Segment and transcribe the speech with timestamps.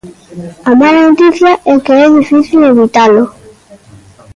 [0.69, 3.23] A mala noticia é que é difícil evitalo.